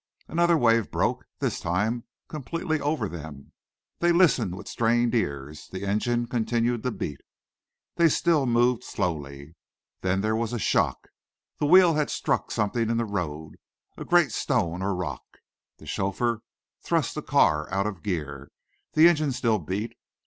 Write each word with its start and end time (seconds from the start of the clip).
Another 0.27 0.57
wave 0.57 0.89
broke, 0.89 1.25
this 1.37 1.59
time 1.59 2.05
completely 2.27 2.81
over 2.81 3.07
them. 3.07 3.51
They 3.99 4.11
listened 4.11 4.55
with 4.55 4.67
strained 4.67 5.13
ears 5.13 5.67
the 5.67 5.85
engine 5.85 6.25
continued 6.25 6.81
to 6.81 6.89
beat. 6.89 7.21
They 7.97 8.09
still 8.09 8.47
moved 8.47 8.83
slowly. 8.83 9.53
Then 10.01 10.21
there 10.21 10.35
was 10.35 10.53
a 10.53 10.57
shock. 10.57 11.09
The 11.59 11.67
wheel 11.67 11.93
had 11.93 12.09
struck 12.09 12.49
something 12.49 12.89
in 12.89 12.97
the 12.97 13.05
road 13.05 13.57
a 13.95 14.03
great 14.03 14.31
stone 14.31 14.81
or 14.81 14.95
rock. 14.95 15.37
The 15.77 15.85
chauffeur 15.85 16.41
thrust 16.81 17.13
the 17.13 17.21
car 17.21 17.71
out 17.71 17.85
of 17.85 18.01
gear. 18.01 18.49
The 18.93 19.07
engine 19.07 19.31
still 19.31 19.59
beat. 19.59 19.93